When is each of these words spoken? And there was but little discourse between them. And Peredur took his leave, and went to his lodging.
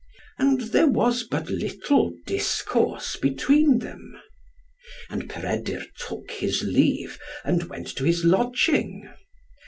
And 0.39 0.61
there 0.61 0.87
was 0.87 1.21
but 1.21 1.51
little 1.51 2.11
discourse 2.25 3.15
between 3.17 3.77
them. 3.77 4.19
And 5.11 5.29
Peredur 5.29 5.85
took 6.07 6.31
his 6.31 6.63
leave, 6.63 7.19
and 7.45 7.65
went 7.69 7.89
to 7.97 8.03
his 8.05 8.25
lodging. 8.25 9.07